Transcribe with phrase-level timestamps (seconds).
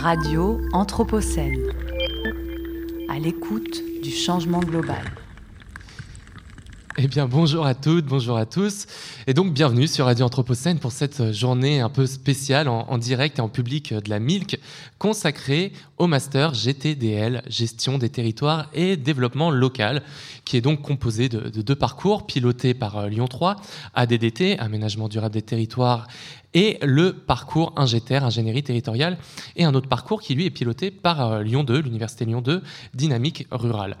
[0.00, 1.72] Radio Anthropocène.
[3.08, 5.02] À l'écoute du changement global.
[6.98, 8.86] Eh bien, bonjour à toutes, bonjour à tous.
[9.26, 13.42] Et donc, bienvenue sur Radio Anthropocène pour cette journée un peu spéciale en, direct et
[13.42, 14.60] en public de la MILC,
[14.98, 20.02] consacrée au master GTDL, Gestion des territoires et développement local,
[20.44, 23.56] qui est donc composé de, de deux parcours pilotés par euh, Lyon 3,
[23.94, 26.06] ADDT, Aménagement durable des territoires
[26.54, 29.18] et le parcours Ingéter, ingénierie territoriale,
[29.56, 32.62] et un autre parcours qui lui est piloté par euh, Lyon 2, l'Université Lyon 2,
[32.94, 33.96] dynamique rurale.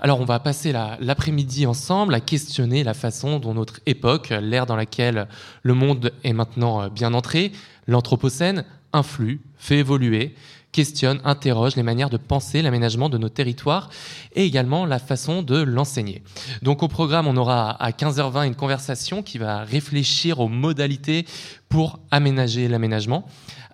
[0.00, 4.76] Alors on va passer l'après-midi ensemble à questionner la façon dont notre époque, l'ère dans
[4.76, 5.28] laquelle
[5.62, 7.52] le monde est maintenant euh, bien entré,
[7.86, 10.34] l'Anthropocène, influe, fait évoluer,
[10.72, 13.90] questionne, interroge les manières de penser l'aménagement de nos territoires
[14.34, 16.22] et également la façon de l'enseigner.
[16.62, 21.26] Donc au programme, on aura à 15h20 une conversation qui va réfléchir aux modalités
[21.68, 23.26] pour aménager l'aménagement.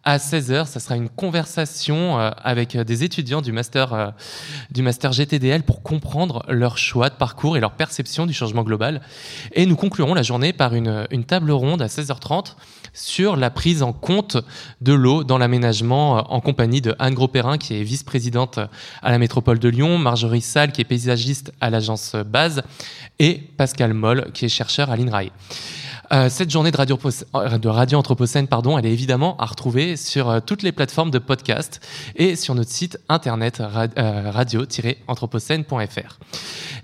[0.08, 4.10] À 16h, ça sera une conversation euh, avec des étudiants du master, euh,
[4.72, 9.00] GTDL pour comprendre leur choix de parcours et leur perception du changement global.
[9.52, 12.54] Et nous conclurons la journée par une, table ronde à 16h30
[12.92, 14.36] sur la prise en compte
[14.80, 18.60] de l'eau dans l'aménagement euh, en compagnie de Anne Gros-Perrin, qui est vice-présidente
[19.02, 22.62] à la métropole de Lyon, Marjorie Salle, qui est paysagiste à l'agence Base,
[23.18, 25.32] et Pascal Moll, qui est chercheur à l'INRAE.
[26.12, 26.98] Euh, cette journée de radio,
[27.34, 31.18] euh, de radio Anthropocène, pardon, elle est évidemment à retrouver sur toutes les plateformes de
[31.18, 31.80] podcast
[32.14, 36.18] et sur notre site internet radio-anthropocène.fr.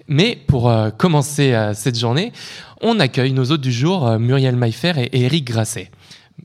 [0.08, 2.32] Mais pour commencer cette journée,
[2.80, 5.90] on accueille nos hôtes du jour, Muriel Maillefer et Eric Grasset.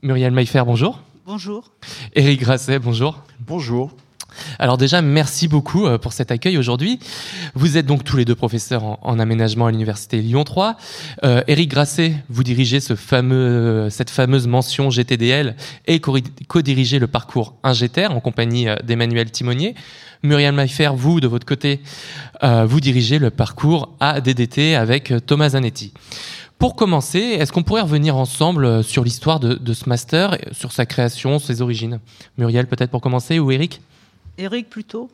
[0.02, 1.00] Muriel Maillefer, bonjour.
[1.26, 1.72] Bonjour.
[2.14, 3.22] Éric Grasset, bonjour.
[3.40, 3.90] Bonjour.
[4.58, 6.98] Alors déjà, merci beaucoup euh, pour cet accueil aujourd'hui.
[7.54, 10.76] Vous êtes donc tous les deux professeurs en, aménagement à l'Université Lyon 3.
[11.24, 12.78] Euh, Éric Grasset, vous dirigez
[13.12, 19.74] euh, cette fameuse mention GTDL et co-dirigez le parcours Ingeter en compagnie d'Emmanuel Timonier.
[20.22, 21.80] Muriel Maillefer, vous, de votre côté,
[22.42, 25.92] vous dirigez le parcours ADDT avec Thomas Zanetti.
[26.58, 30.86] Pour commencer, est-ce qu'on pourrait revenir ensemble euh, sur l'histoire de, ce master, sur sa
[30.86, 32.00] création, ses origines?
[32.36, 33.80] Muriel, peut-être pour commencer, ou Eric
[34.38, 35.10] Eric plutôt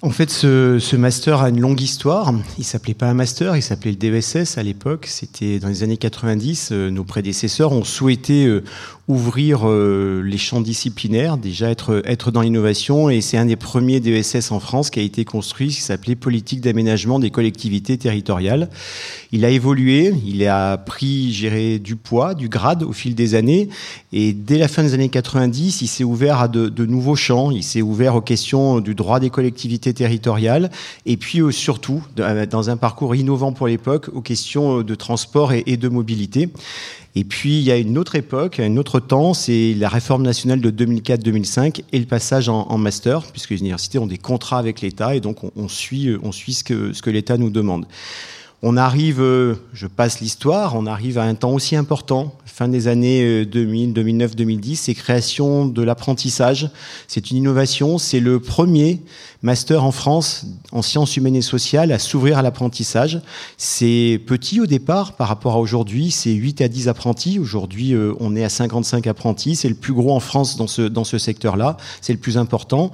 [0.00, 2.32] en fait, ce, master a une longue histoire.
[2.56, 5.06] Il s'appelait pas un master, il s'appelait le DESS à l'époque.
[5.08, 6.68] C'était dans les années 90.
[6.70, 8.62] Euh, nos prédécesseurs ont souhaité euh,
[9.08, 13.10] ouvrir euh, les champs disciplinaires, déjà être, dans l'innovation.
[13.10, 16.60] Et c'est un des premiers DESS en France qui a été construit, qui s'appelait Politique
[16.60, 18.70] d'aménagement des collectivités territoriales.
[19.32, 23.68] Il a évolué, il a pris, géré du poids, du grade au fil des années.
[24.12, 27.50] Et dès la fin des années 90, il s'est ouvert à de nouveaux champs.
[27.50, 30.70] Il s'est ouvert aux questions du droit des collectivités territoriales.
[31.06, 35.76] Et puis euh, surtout, dans un parcours innovant pour l'époque, aux questions de transport et,
[35.76, 36.48] de mobilité.
[37.14, 40.60] Et puis, il y a une autre époque, un autre temps, c'est la réforme nationale
[40.60, 45.16] de 2004-2005 et le passage en, master, puisque les universités ont des contrats avec l'État
[45.16, 47.86] et donc on, suit, on suit ce que, ce que l'État nous demande.
[48.62, 49.22] On arrive,
[49.72, 54.34] je passe l'histoire, on arrive à un temps aussi important, fin des années 2000, 2009,
[54.34, 56.68] 2010, c'est création de l'apprentissage.
[57.06, 59.00] C'est une innovation, c'est le premier
[59.42, 63.20] master en France en sciences humaines et sociales à s'ouvrir à l'apprentissage.
[63.56, 67.38] C'est petit au départ par rapport à aujourd'hui, c'est 8 à 10 apprentis.
[67.38, 69.54] Aujourd'hui, euh, on est à 55 apprentis.
[69.54, 71.76] C'est le plus gros en France dans ce, dans ce secteur-là.
[72.00, 72.90] C'est le plus important.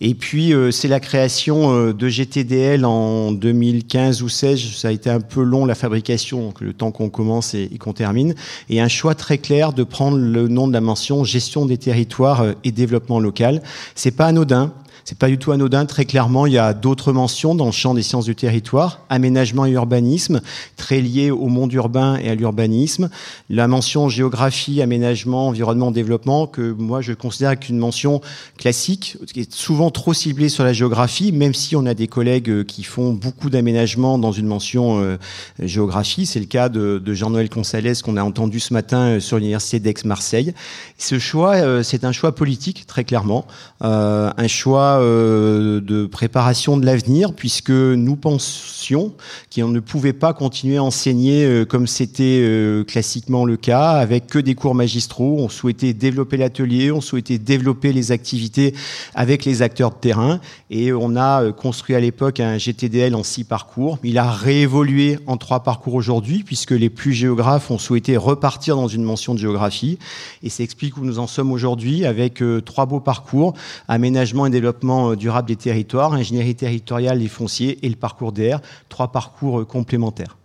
[0.00, 4.60] Et puis, euh, c'est la création euh, de GTDL en 2015 ou 16.
[4.74, 7.92] Ça a été un peu long, la fabrication, le temps qu'on commence et, et qu'on
[7.92, 8.34] termine.
[8.68, 12.44] Et un choix très clair de prendre le nom de la mention gestion des territoires
[12.64, 13.62] et développement local.
[13.94, 14.72] C'est pas anodin.
[15.06, 15.84] C'est pas du tout anodin.
[15.84, 19.66] Très clairement, il y a d'autres mentions dans le champ des sciences du territoire, aménagement
[19.66, 20.40] et urbanisme,
[20.78, 23.10] très liés au monde urbain et à l'urbanisme.
[23.50, 28.22] La mention géographie, aménagement, environnement, développement, que moi je considère qu'une mention
[28.56, 32.48] classique, qui est souvent trop ciblée sur la géographie, même si on a des collègues
[32.48, 35.18] euh, qui font beaucoup d'aménagement dans une mention euh,
[35.60, 36.24] géographie.
[36.24, 39.80] C'est le cas de, de Jean-Noël Consalès qu'on a entendu ce matin euh, sur l'université
[39.80, 40.54] d'Aix-Marseille.
[40.96, 43.46] Ce choix, c'est un choix politique, très clairement,
[43.80, 49.12] un choix euh, de préparation de l'avenir, puisque nous pensions
[49.54, 54.26] qu'on ne pouvait pas continuer à enseigner euh, comme c'était euh, classiquement le cas, avec
[54.26, 55.36] que des cours magistraux.
[55.38, 58.74] On souhaitait développer l'atelier, on souhaitait développer les activités
[59.14, 63.44] avec les acteurs de terrain, et on a construit à l'époque un GTDL en six
[63.44, 63.98] parcours.
[64.02, 68.88] Il a réévolué en trois parcours aujourd'hui, puisque les plus géographes ont souhaité repartir dans
[68.88, 69.98] une mention de géographie,
[70.42, 73.54] et ça explique où nous en sommes aujourd'hui, avec trois beaux parcours,
[73.88, 78.58] aménagement et développement euh, durable des territoires, ingénierie territoriale et fonciers et le parcours DR,
[78.88, 80.36] trois parcours euh, complémentaires.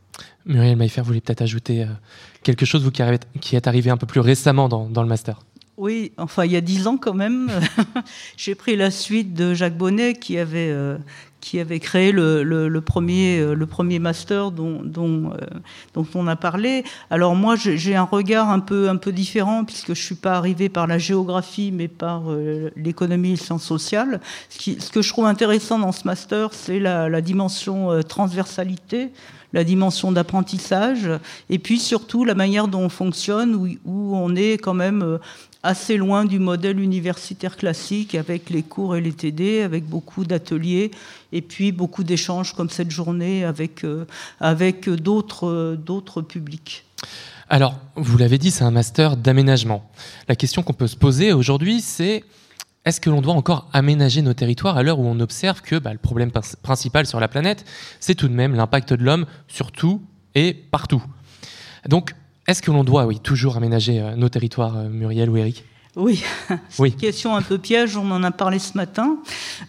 [0.46, 1.88] Muriel Maillefer, vous voulez peut-être ajouter euh,
[2.44, 5.40] quelque chose, vous qui, êtes arrivé un peu plus récemment dans, le master?
[5.78, 7.50] Oui, enfin il y a dix ans quand même,
[8.38, 10.98] j'ai pris la suite de Jacques Bonnet qui avait, euh,
[11.42, 15.38] qui avait créé le, premier, euh, le premier master dont, dont, euh,
[15.94, 16.84] dont, on a parlé.
[17.10, 20.70] Alors moi j'ai un regard un peu, un peu différent puisque je suis pas arrivé
[20.70, 22.24] par la géographie mais par
[22.76, 24.20] l'économie et les sciences sociales.
[24.50, 29.12] Ce, qui, ce, que je trouve intéressant dans ce master c'est la, la, dimension transversalité
[29.52, 31.10] la dimension d'apprentissage,
[31.50, 35.18] et puis surtout la manière dont on fonctionne, où, où on est quand même
[35.64, 40.92] assez loin du modèle universitaire classique avec les cours et les TD, avec beaucoup d'ateliers
[41.32, 44.06] et puis beaucoup d'échanges comme cette journée avec, euh,
[44.40, 46.86] avec d'autres, d'autres publics.
[47.50, 49.90] Alors, vous l'avez dit, c'est un master d'aménagement.
[50.28, 52.24] La question qu'on peut se poser aujourd'hui, c'est
[52.86, 55.92] est-ce que l'on doit encore aménager nos territoires à l'heure où on observe que bah,
[55.92, 57.66] le problème principal sur la planète,
[58.00, 60.02] c'est tout de même l'impact de l'homme sur tout
[60.36, 61.04] et partout?
[61.88, 62.14] Donc,
[62.50, 65.64] est-ce que l'on doit, oui, toujours aménager euh, nos territoires, euh, Muriel ou Eric
[66.00, 66.24] oui,
[66.70, 69.18] c'est une question un peu piège, on en a parlé ce matin.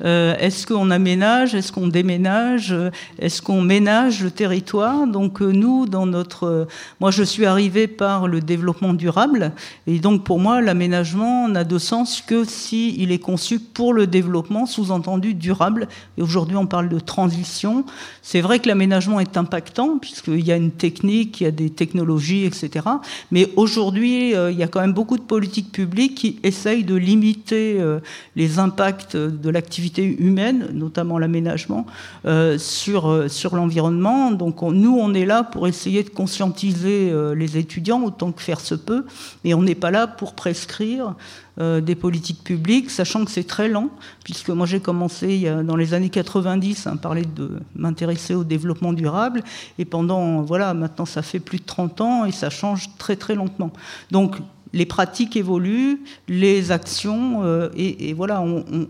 [0.05, 2.75] Euh, est-ce qu'on aménage Est-ce qu'on déménage
[3.19, 5.09] Est-ce qu'on ménage le territoire?
[5.09, 6.44] Donc euh, nous, dans notre...
[6.44, 6.65] Euh,
[7.00, 9.53] moi, je suis arrivé par le développement durable,
[9.88, 14.06] et donc pour moi, l'aménagement n'a de sens que s'il il est conçu pour le
[14.06, 15.88] développement, sous-entendu durable.
[16.17, 17.85] Et aujourd'hui, on parle de transition.
[18.23, 21.71] C'est vrai que l'aménagement est impactant, puisqu'il y a une technique, il y a des
[21.71, 22.87] technologies, etc.
[23.32, 27.81] Mais aujourd'hui, il y a quand même beaucoup de politiques publiques qui essaye de limiter
[27.81, 27.99] euh,
[28.37, 31.87] les impacts de l'activité humaine, notamment l'aménagement,
[32.26, 34.31] euh, sur, euh, sur l'environnement.
[34.31, 38.75] Donc nous, on est là pour essayer de conscientiser les étudiants autant que faire se
[38.75, 39.06] peut,
[39.44, 41.14] mais on n'est pas là pour prescrire
[41.58, 43.90] des politiques publiques, sachant que c'est très lent,
[44.25, 49.43] puisque moi j'ai commencé dans les années 90 à parler de m'intéresser au développement durable,
[49.78, 53.34] et pendant, voilà, maintenant ça fait plus de 30 ans et ça change très très
[53.34, 53.72] lentement.
[54.11, 54.37] Donc
[54.72, 58.44] les pratiques évoluent, les actions, euh, et, voilà,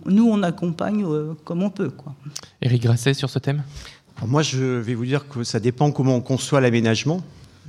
[0.07, 1.91] nous, on accompagne euh, comme on peut.
[1.91, 2.15] Quoi.
[2.61, 3.63] Éric Grasset, sur ce thème?
[4.27, 7.23] Moi, je vais vous dire que ça dépend comment on conçoit l'aménagement.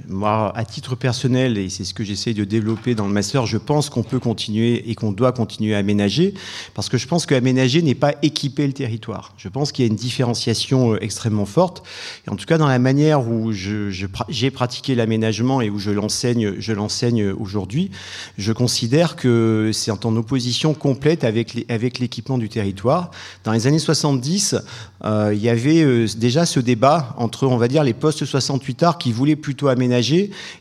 [0.07, 3.57] Moi, à titre personnel, et c'est ce que j'essaie de développer dans le master, je
[3.57, 6.33] pense qu'on peut continuer et qu'on doit continuer à aménager,
[6.73, 9.33] parce que je pense qu'aménager n'est pas équiper le territoire.
[9.37, 11.83] Je pense qu'il y a une différenciation euh, extrêmement forte.
[12.25, 17.29] Et en tout cas, dans la manière où j'ai pratiqué l'aménagement et où je l'enseigne,
[17.31, 17.91] aujourd'hui,
[18.37, 23.11] je considère que c'est en opposition complète avec l'équipement du territoire.
[23.43, 24.55] Dans les années 70,
[25.03, 28.83] euh, il y avait euh, déjà ce débat entre, on va dire, les postes 68
[28.83, 29.80] arts qui voulaient plutôt aménager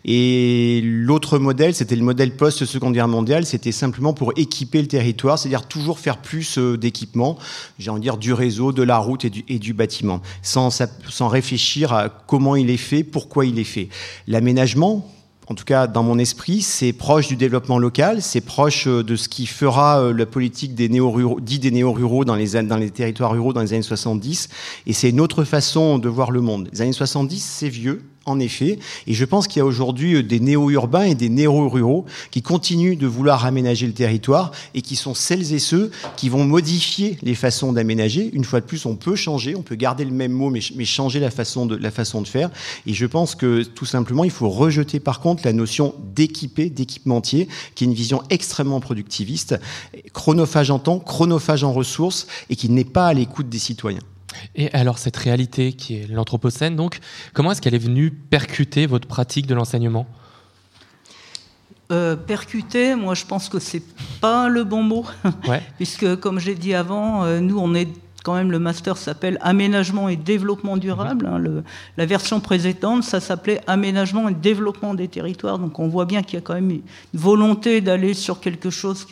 [0.05, 5.39] et l'autre modèle, c'était le modèle post-seconde guerre mondiale, c'était simplement pour équiper le territoire,
[5.39, 7.39] c'est-à-dire toujours faire plus euh, d'équipements,
[7.79, 10.71] j'ai envie de dire du réseau, de la route et du, bâtiment, sans,
[11.09, 13.89] sans réfléchir à comment il est fait, pourquoi il est fait.
[14.27, 15.07] L'aménagement,
[15.51, 19.17] en tout cas dans mon esprit, c'est proche du développement local, c'est proche euh, de
[19.17, 22.91] ce qui fera euh, la politique des néo-ruraux, dit des néo-ruraux dans les, dans les
[22.91, 24.49] territoires ruraux dans les années 70,
[24.87, 26.69] et c'est une autre façon de voir le monde.
[26.73, 28.79] Les années 70, c'est vieux, en effet.
[29.07, 32.97] Et je pense qu'il y a aujourd'hui euh, des néo-urbains et des néo-ruraux qui continuent
[32.97, 37.35] de vouloir aménager le territoire et qui sont celles et ceux qui vont modifier les
[37.35, 38.31] façons d'aménager.
[38.33, 41.21] Une fois de plus, on peut changer, on peut garder le même mot, mais, changer
[41.21, 42.51] la façon, de, la façon de faire.
[42.87, 47.49] Et je pense que tout simplement, il faut rejeter par contre la notion d'équiper, d'équipementier,
[47.75, 49.59] qui est une vision extrêmement productiviste,
[50.12, 54.00] chronophage en temps, chronophage en ressources, et qui n'est pas à l'écoute des citoyens.
[54.54, 57.00] Et alors cette réalité qui est l'anthropocène, donc,
[57.32, 60.06] comment est-ce qu'elle est venue percuter votre pratique de l'enseignement?
[61.92, 63.82] Euh, percuter, moi je pense que c'est
[64.20, 65.04] pas le bon mot,
[65.76, 67.88] puisque comme j'ai dit avant, euh, nous on est
[68.23, 71.27] quand même le master s'appelle Aménagement et développement durable.
[71.27, 71.62] Hein,
[71.97, 75.59] la version précédente, ça s'appelait Aménagement et développement des territoires.
[75.59, 76.83] Donc on voit bien qu'il y a quand même une
[77.15, 79.07] volonté d'aller sur quelque chose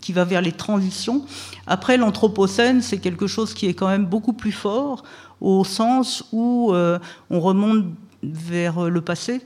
[0.00, 1.24] qui va vers les transitions.
[1.66, 5.02] Après, l'anthropocène, c'est quelque chose qui est quand même beaucoup plus fort
[5.40, 7.86] au sens où euh, on remonte
[8.22, 9.42] vers le passé.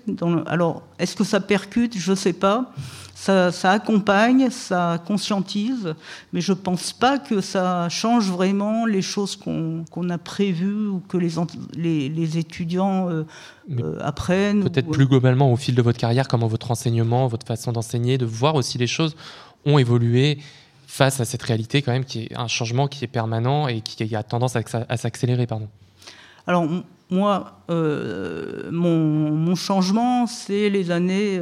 [0.47, 1.97] alors, est-ce que ça percute?
[1.97, 2.73] Je ne sais pas.
[3.14, 5.95] Ça, accompagne, ça conscientise,
[6.33, 11.00] mais je ne pense pas que ça change vraiment les choses qu'on a prévues ou
[11.09, 13.25] que les, les, étudiants euh,
[13.80, 14.62] euh, apprennent.
[14.62, 18.26] Peut-être plus globalement au fil de votre carrière, comment votre enseignement, votre façon d'enseigner, de
[18.26, 19.16] voir aussi les choses
[19.64, 20.38] ont évolué
[20.87, 24.14] face à cette réalité quand même qui est un changement qui est permanent et qui
[24.14, 25.47] a tendance à, à s'accélérer.
[25.47, 25.68] Pardon.
[26.47, 26.68] Alors
[27.11, 31.40] moi, euh, mon, changement, c'est les années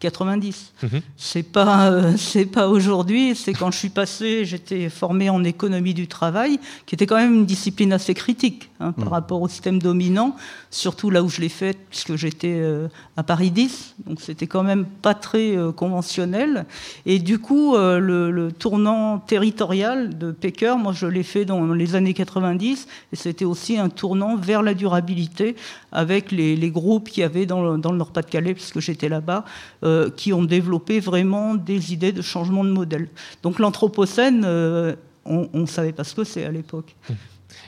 [0.00, 0.72] 90.
[0.82, 1.00] Mhm.
[1.16, 5.94] C'est pas euh, c'est pas aujourd'hui, c'est quand je suis passé, j'étais formé en économie
[5.94, 9.12] du travail, qui était quand même une discipline assez critique hein, par mhm.
[9.12, 10.34] rapport au système dominant,
[10.70, 14.62] surtout là où je l'ai fait puisque j'étais euh, à Paris 10, donc c'était quand
[14.62, 16.64] même pas très euh, conventionnel.
[17.04, 22.14] Et du coup, le, tournant territorial de Pecker, moi je l'ai fait dans les années
[22.14, 25.56] 90, et c'était aussi un tournant vers la durabilité
[25.92, 29.44] avec les, groupes qu'il y avait dans le, dans le Nord-Pas-de-Calais, puisque j'étais là-bas.
[29.82, 33.08] Euh, qui ont développé vraiment des idées de changement de modèle.
[33.42, 36.94] Donc l'Anthropocène, euh, on ne savait pas ce que c'est à l'époque.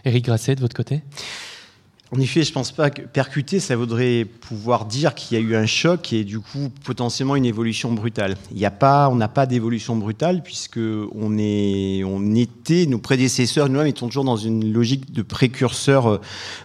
[0.05, 1.03] Éric Grasset, de votre côté?
[2.15, 5.57] En effet, je pense pas que percuter, ça voudrait pouvoir dire qu'il y a eu
[5.57, 8.37] un choc et du coup potentiellement une évolution brutale.
[8.51, 12.99] Il n'y a pas, on n'a pas d'évolution brutale puisque on est, on était, nos
[12.99, 16.21] prédécesseurs, nous-mêmes étions toujours dans une logique de précurseur euh,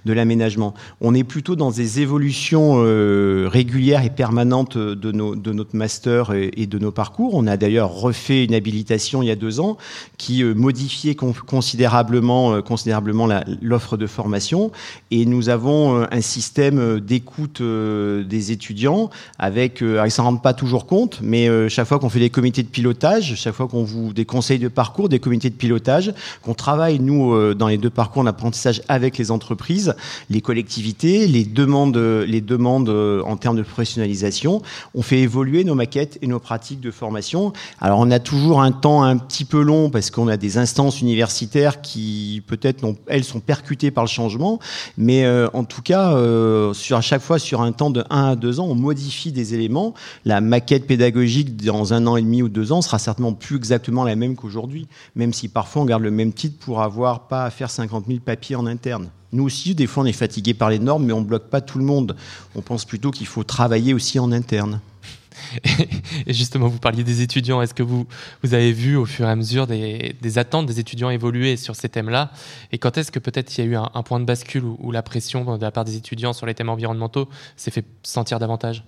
[0.06, 0.74] de l'aménagement.
[1.00, 6.34] On est plutôt dans des évolutions euh, régulières et permanentes de, nos, de notre master
[6.34, 7.36] et, de nos parcours.
[7.36, 9.78] On a d'ailleurs refait une habilitation il y a deux ans
[10.18, 13.30] qui euh, modifiait considérablement, considérablement
[13.62, 14.74] l'offre de formation
[15.10, 20.24] et nous nous avons euh, un système euh, d'écoute euh, des étudiants avec, ils s'en
[20.24, 23.68] rendent pas toujours compte, mais chaque fois qu'on fait des comités de pilotage, chaque fois
[23.68, 27.78] qu'on vous des conseils de parcours, des comités de pilotage, qu'on travaille nous dans les
[27.78, 29.96] deux parcours d'apprentissage avec les entreprises,
[30.30, 34.62] les collectivités, les demandes, les demandes en termes de professionnalisation,
[34.96, 37.54] on fait évoluer nos maquettes et nos pratiques de formation.
[37.80, 41.02] Alors on a toujours un temps un petit peu long parce qu'on a des instances
[41.02, 44.60] universitaires qui peut-être elles sont percutées par le changement,
[44.98, 48.30] mais euh, en tout cas, euh, sur, à chaque fois, sur un temps de 1
[48.30, 49.94] à 2 ans, on modifie des éléments.
[50.26, 54.04] La maquette pédagogique dans un an et demi ou deux ans sera certainement plus exactement
[54.04, 57.50] la même qu'aujourd'hui, même si parfois on garde le même titre pour avoir pas à
[57.50, 59.10] faire 50 000 papiers en interne.
[59.34, 61.62] Nous aussi, des fois, on est fatigué par les normes, mais on ne bloque pas
[61.62, 62.16] tout le monde.
[62.56, 64.80] On pense plutôt qu'il faut travailler aussi en interne.
[66.28, 67.62] Et justement, vous parliez des étudiants.
[67.62, 68.08] Est-ce que vous,
[68.44, 71.90] vous avez vu au fur et à mesure des, attentes des étudiants évoluer sur ces
[71.90, 72.32] thèmes-là?
[72.72, 75.04] Et quand est-ce que peut-être il y a eu un, point de bascule où, la
[75.04, 78.84] pression de la part des étudiants sur les thèmes environnementaux s'est fait sentir davantage?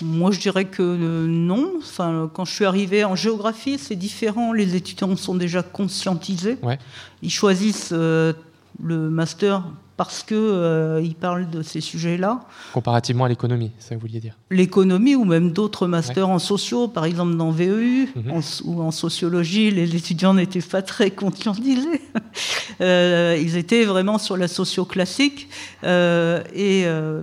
[0.00, 1.74] Moi, je dirais que euh, non.
[1.78, 4.52] Enfin, quand je suis arrivé en géographie, c'est différent.
[4.52, 6.58] Les étudiants sont déjà conscientisés.
[7.22, 8.32] Ils choisissent euh,
[8.82, 9.64] le master
[10.04, 12.40] parce qu'ils euh, parlent de ces sujets-là.
[12.72, 16.88] Comparativement à l'économie, ça que vous vouliez dire L'économie ou même d'autres masters en sociaux,
[16.88, 18.40] par exemple dans VEU mhm.
[18.64, 22.00] ou en sociologie, les étudiants n'étaient pas très conscientisés.
[22.80, 25.48] euh, ils étaient vraiment sur la socio classique.
[25.84, 27.22] Euh, et euh,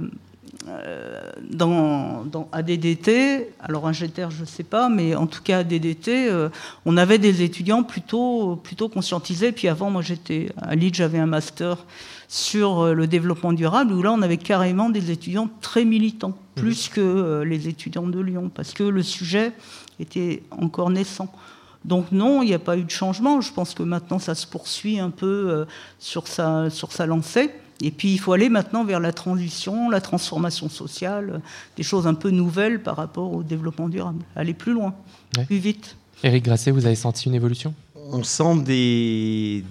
[1.52, 6.30] dans, dans, ADDT, alors un GTR je ne sais pas, mais en tout cas ADDT,
[6.86, 9.52] on avait des étudiants plutôt, plutôt conscientisés.
[9.52, 11.78] Puis avant, moi j'étais à Lille, j'avais un master
[12.30, 16.64] sur euh, le développement durable, où là, on avait carrément des étudiants très militants, mhm.
[16.64, 19.52] plus que euh, les étudiants de Lyon, parce que le sujet
[20.00, 21.34] était encore naissant.
[21.86, 23.42] Donc non, il n'y a pas eu de changement.
[23.42, 25.66] Je pense que maintenant, ça se poursuit un peu euh,
[25.98, 27.50] sur sa, sur sa lancée.
[27.82, 31.42] Et puis, il faut aller maintenant vers la transition, la transformation sociale,
[31.78, 34.20] des choses un peu nouvelles par rapport au développement durable.
[34.36, 34.94] Aller plus loin,
[35.48, 35.96] plus vite.
[36.22, 37.74] Éric Grasset, vous avez senti une évolution?
[38.12, 39.64] On sent des,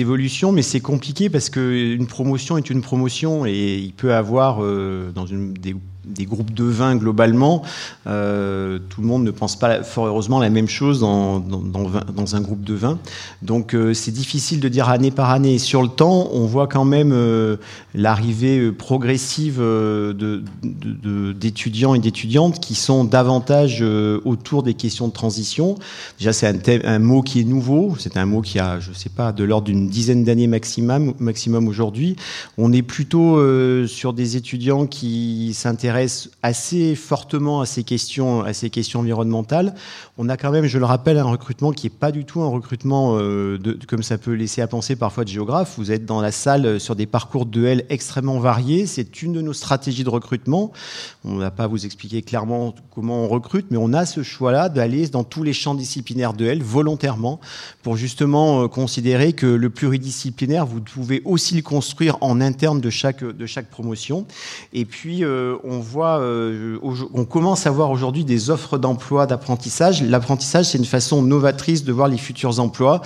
[0.00, 5.10] évolutions, mais c'est compliqué parce qu'une promotion est une promotion et il peut avoir euh,
[5.14, 7.62] dans une, des des groupes de vin globalement,
[8.08, 12.40] euh, tout le monde ne pense pas fort heureusement la même chose dans, dans, un
[12.40, 12.98] groupe de vin.
[13.42, 15.58] Donc euh, c'est difficile de dire année par année.
[15.58, 17.56] Sur le temps, on voit quand même euh,
[17.94, 19.62] l'arrivée progressive
[21.34, 23.82] d'étudiants et d'étudiantes qui sont davantage
[24.24, 25.76] autour des questions de transition.
[26.18, 27.94] Déjà, c'est un, mot qui est nouveau.
[27.98, 31.68] C'est un mot qui a, je ne sais pas, de l'ordre d'une dizaine d'années maximum
[31.68, 32.16] aujourd'hui.
[32.58, 33.38] On est plutôt
[33.86, 35.91] sur des étudiants qui s'intéressent
[36.42, 39.74] assez fortement à ces questions, à ces questions environnementales.
[40.18, 42.48] On a quand même, je le rappelle, un recrutement qui n'est pas du tout un
[42.48, 45.74] recrutement euh, de, comme ça peut laisser à penser parfois de géographes.
[45.78, 48.86] Vous êtes dans la salle euh, sur des parcours de L extrêmement variés.
[48.86, 50.72] C'est une de nos stratégies de recrutement.
[51.24, 54.68] On ne va pas vous expliquer clairement comment on recrute, mais on a ce choix-là
[54.68, 57.40] d'aller dans tous les champs disciplinaires de L volontairement
[57.82, 62.90] pour justement euh, considérer que le pluridisciplinaire, vous pouvez aussi le construire en interne de
[62.90, 64.26] chaque, de chaque promotion.
[64.72, 65.80] Et puis, on
[66.20, 70.02] euh, on commence à voir aujourd'hui des offres d'emploi, d'apprentissage.
[70.02, 73.02] L'apprentissage, c'est une façon novatrice de voir les futurs emplois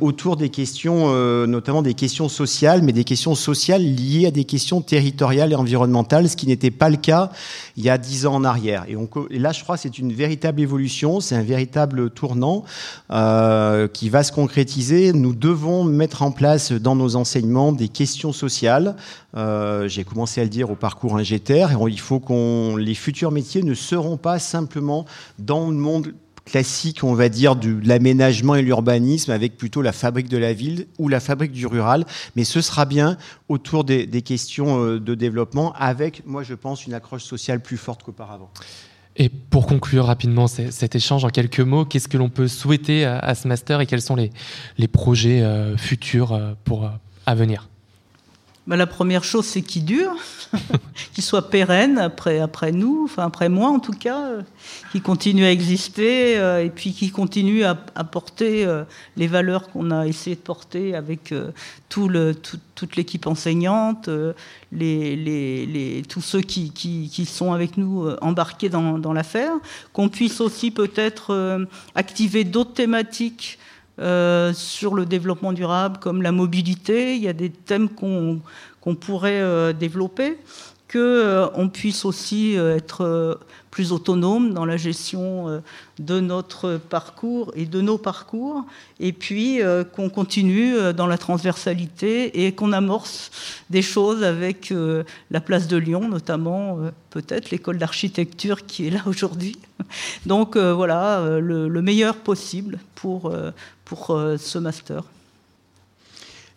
[0.00, 4.44] autour des questions, euh, notamment des questions sociales, mais des questions sociales liées à des
[4.44, 7.30] questions territoriales et environnementales, ce qui n'était pas le cas
[7.76, 8.84] il y a dix ans en arrière.
[8.88, 12.64] Et, on, là, je crois, c'est une véritable évolution, c'est un véritable tournant
[13.12, 15.12] euh, qui va se concrétiser.
[15.12, 18.96] Nous devons mettre en place dans nos enseignements des questions sociales.
[19.86, 21.70] J'ai commencé à le dire au parcours ingétaire.
[21.70, 25.04] Et il faut qu'on les futurs métiers ne seront pas simplement
[25.40, 26.14] dans le monde
[26.44, 30.86] classique, on va dire, de l'aménagement et l'urbanisme, avec plutôt la fabrique de la ville
[30.98, 32.06] ou la fabrique du rural.
[32.36, 36.94] Mais ce sera bien autour des, questions euh, de développement, avec, moi je pense, une
[36.94, 38.48] accroche sociale plus forte qu'auparavant.
[39.16, 43.34] Et pour conclure rapidement cet échange en quelques mots, qu'est-ce que l'on peut souhaiter à,
[43.34, 44.30] ce master et quels sont les,
[44.78, 46.88] les projets euh, futurs euh, pour,
[47.26, 47.68] à venir?
[48.68, 50.14] Bah, La première chose, c'est qu'il dure,
[51.14, 54.42] qu'il soit pérenne après, après nous, enfin après moi en tout cas, euh,
[54.92, 58.84] qu'il continue à exister euh, et puis qu'il continue à, à porter euh,
[59.16, 61.34] les valeurs qu'on a essayé de porter avec
[61.88, 64.10] tout le, toute l'équipe enseignante,
[64.70, 69.52] les, les, les, tous ceux qui, qui, qui, sont avec nous embarqués dans, dans l'affaire,
[69.94, 73.58] qu'on puisse aussi peut-être activer d'autres thématiques
[74.00, 77.16] euh, sur le développement durable, comme la mobilité.
[77.16, 78.40] Il y a des thèmes qu'on
[78.94, 80.38] pourrait euh, développer,
[80.90, 83.38] qu'on euh, puisse aussi être
[83.70, 85.62] plus autonome dans la gestion
[85.98, 88.64] de notre parcours et de nos parcours,
[88.98, 89.60] et puis
[89.92, 93.30] qu'on continue dans la transversalité et qu'on amorce
[93.68, 94.72] des choses avec
[95.30, 96.78] la place de Lyon, notamment
[97.10, 99.58] peut-être l'école d'architecture qui est là aujourd'hui.
[100.26, 103.30] Donc voilà, le, le, meilleur possible pour,
[103.88, 105.02] pour euh, ce master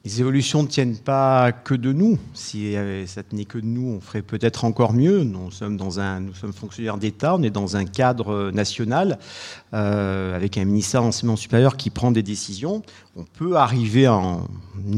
[0.03, 2.17] les évolutions ne tiennent pas que de nous.
[2.33, 5.23] Si ça tenait que de nous, on ferait peut-être encore mieux.
[5.23, 9.19] Nous sommes, nous sommes fonctionnaires d'État, on est dans un cadre national,
[9.73, 12.81] euh, avec un ministère d'enseignement supérieur qui prend des décisions.
[13.15, 14.47] On peut arriver à en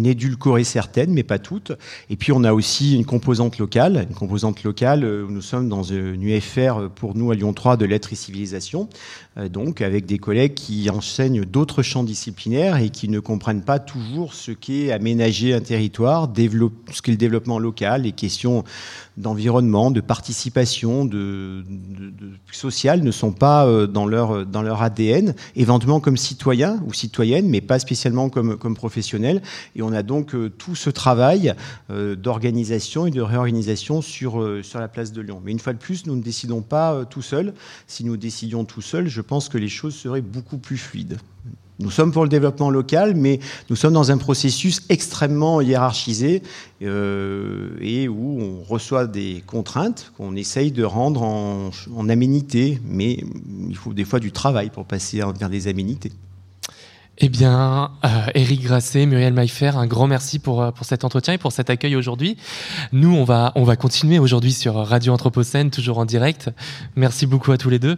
[0.03, 1.73] édulcorer certaines, mais pas toutes.
[2.09, 5.83] Et puis on a aussi une composante locale, une composante locale où nous sommes dans
[5.83, 8.89] une UFR pour nous à Lyon 3 de lettres et civilisation,
[9.37, 13.79] euh, donc avec des collègues qui enseignent d'autres champs disciplinaires et qui ne comprennent pas
[13.79, 18.63] toujours ce qu'est aménager un territoire, ce qu'est le développement local, les questions
[19.17, 21.63] d'environnement, de participation, de,
[22.51, 27.47] sociale ne sont pas euh, dans leur, dans leur ADN, éventuellement comme citoyen ou citoyenne,
[27.47, 29.41] mais pas spécialement comme, comme professionnel.
[29.75, 31.53] Et on a donc euh, tout ce travail
[31.89, 35.41] d'organisation et de réorganisation sur, sur la place de Lyon.
[35.43, 37.53] Mais une fois de plus, nous ne décidons pas tout seuls.
[37.87, 41.17] Si nous décidions tout seuls, je pense que les choses seraient beaucoup plus fluides.
[41.79, 46.43] Nous sommes pour le développement local, mais nous sommes dans un processus extrêmement hiérarchisé
[46.81, 53.23] euh, et où on reçoit des contraintes qu'on essaye de rendre en, en aménité, mais
[53.67, 56.11] il faut des fois du travail pour passer vers des aménités.
[57.19, 61.35] Eh bien, euh, Eric Grasset, Muriel Maillefer, un grand merci pour, euh, pour cet entretien
[61.35, 62.37] et pour cet accueil aujourd'hui.
[62.91, 66.49] Nous, on va, on va continuer aujourd'hui sur Radio Anthropocène, toujours en direct.
[66.95, 67.97] Merci beaucoup à tous les deux.